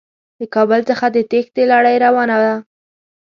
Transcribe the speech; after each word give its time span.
د 0.39 0.41
کابل 0.55 0.81
څخه 0.89 1.05
د 1.09 1.17
تېښتې 1.31 1.63
لړۍ 1.71 1.95
روانه 2.05 2.37
ده. 2.43 2.53